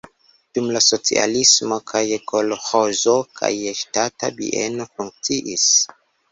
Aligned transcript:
Dum 0.57 0.69
la 0.75 0.79
socialismo 0.85 1.77
kaj 1.91 2.01
kolĥozo, 2.33 3.15
kaj 3.43 3.53
ŝtata 3.83 4.33
bieno 4.43 4.93
funkciis. 4.99 5.71